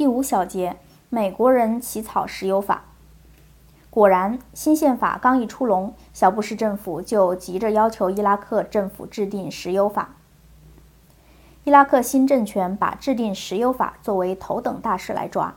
[0.00, 0.78] 第五小节，
[1.10, 2.84] 美国人起草石油法。
[3.90, 10.14] 果然，新宪法刚一出笼，小布什政府就急着要求伊拉克政府制定石油法。
[11.64, 15.54] 伊拉克新政权把制定石油法作为头等大事来抓。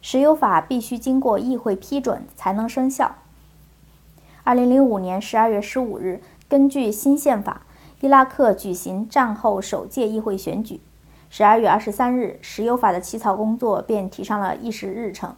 [0.00, 3.16] 石油法必须经过议会批准才能生效。
[4.44, 7.66] 二零零五年十二月十五日，根据新宪法，
[8.00, 10.80] 伊拉克举行战后首届议会选举。
[11.30, 15.34] 十二月二十三日，石油法的起草工作便提上了议事日程。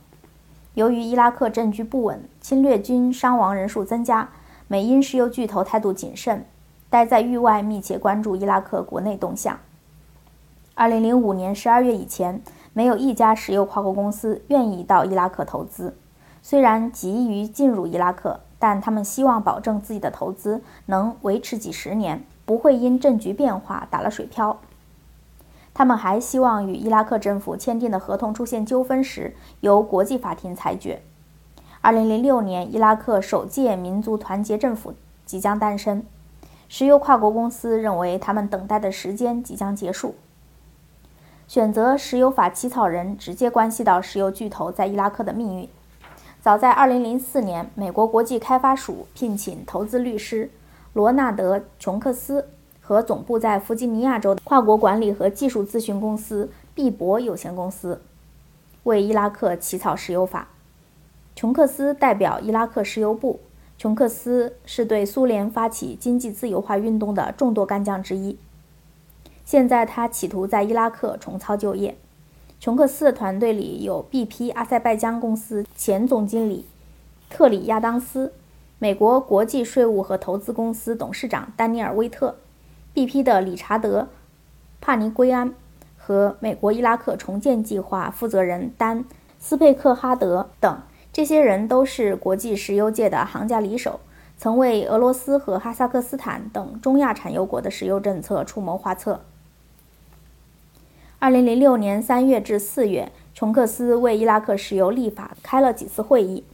[0.75, 4.29] 由于伊拉克政局不稳，侵略军伤亡人数增加，
[4.69, 6.47] 美英石油巨头态度谨慎，
[6.89, 9.59] 待在域外密切关注伊拉克国内动向。
[10.75, 12.41] 二零零五年十二月以前，
[12.73, 15.97] 没有一家石油跨国公司愿意到伊拉克投资。
[16.41, 24.61] 虽然急于进入伊拉克，但他们希望保证自己的投资能维持几十年，不会因政局变化打了水漂。
[25.73, 31.01] 他们还希望与伊拉克政府签订的合同出现纠纷时，由国际法庭裁决。
[31.81, 36.05] 二零零六年，伊拉克首届民族团结政府即将诞生。
[36.69, 40.15] 石油跨国公司认为，他们等待的时间即将结束。
[41.49, 45.69] 选择石油法起草人，直接关系到石油巨头在伊拉克的命运。
[46.41, 50.51] 早在二零零四年，美国国际开发署聘请投资律师
[50.93, 52.51] 罗纳德·琼克斯。
[52.91, 58.03] 和总部在弗吉尼亚州的跨国管理和技术咨询公司毕博有限公司
[58.83, 60.49] 为伊拉克起草石油法。
[61.37, 63.39] 琼克斯代表伊拉克石油部。
[63.79, 68.37] 琼克斯是对苏联发起经济自由化运动的众多干将之一。
[69.45, 71.97] 现在他企图在伊拉克重操旧业。
[72.59, 76.67] 琼克斯的团队里有 BP 阿塞拜疆公司前总经理
[77.29, 78.33] 特里亚当斯，
[78.81, 82.35] 美国国际税务和投资公司董事长丹尼尔威特。
[83.01, 84.03] BP 的理查德·
[84.79, 85.55] 帕尼圭安
[85.97, 89.03] 和美国伊拉克重建计划负责人丹·
[89.39, 94.01] 斯佩克哈德等，这些人都是国际石油界的行家里手，
[94.37, 99.23] 曾为俄罗斯和哈萨克斯坦等中亚产油国的石油政策出谋划策。
[101.19, 106.45] 二零零六年三月至四月，琼克斯为伊拉克石油立法开了几次会议。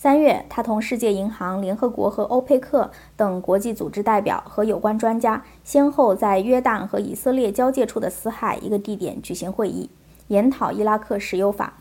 [0.00, 9.90] 三月，他同世界银行、联合国和欧佩克等国际组织代表和有关专家，先后在约旦和以色列交界处的死海一个地点举行会议，
[10.28, 11.74] 研讨伊拉克石油法。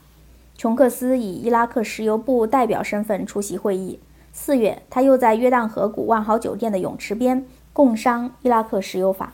[0.57, 3.99] 琼克斯以伊拉克石油部代表身份出席会议。
[4.33, 9.31] 四月，他又在约旦河谷万豪酒店的泳池边共商伊拉克石油法。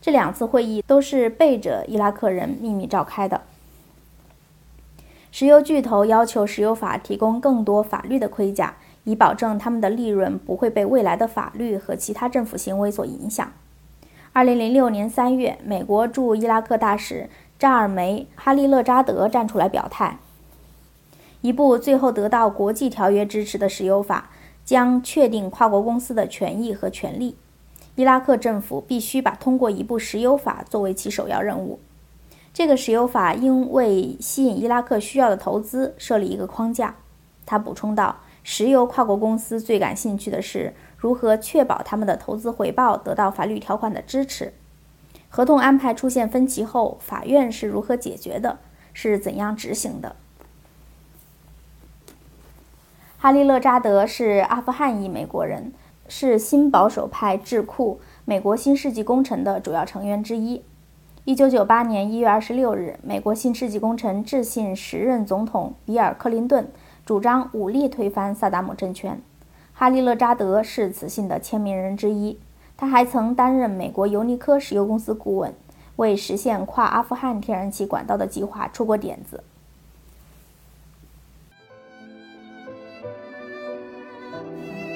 [0.00, 3.40] 这两次会议都是背着伊拉克人秘密召开的。
[5.30, 13.52] 石油巨头要求石油法提供更多法律的盔甲，以保证他们的利润不会被未来的法律和其他政府行为所影响。
[14.32, 17.28] 二零零六年三月，美国驻伊拉克大使
[17.58, 20.18] 扎尔梅·哈利勒扎德站出来表态：
[21.40, 24.30] 一部最后得到国际条约支持的石油法
[24.64, 27.36] 将确定跨国公司的权益和权利。
[27.96, 31.80] 伊拉克政府必须把通过一部石油法作为其首要任务。
[32.58, 36.96] 这个石油法应为吸引伊拉克需要的投资设立一个框架，
[37.46, 44.52] 他补充道：“石油跨国公司最感兴趣的是如何确保他们的投资回报得到法律条款的支持。
[45.28, 48.58] 合同安排出现分歧后，法院是如何解决的？
[48.92, 50.16] 是怎样执行的？”
[53.18, 55.72] 哈利勒扎德是阿富汗裔美国人，
[56.08, 60.64] 是新保守派智库美国新世纪工程的主要成员之一。
[61.28, 66.66] 一九九八年一月二十六日，美国新世纪工程致信时任总统比尔·克林顿，
[67.04, 69.20] 主张武力推翻萨达姆政权。
[69.74, 72.38] 哈利勒扎德是此信的签名人之一。
[72.78, 75.52] 他还曾担任美国尤尼科石油公司顾问，
[75.96, 79.44] 为实现跨阿富汗天然气管道的计划出过点子。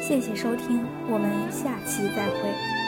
[0.00, 2.81] 谢谢收听，我们下期再会。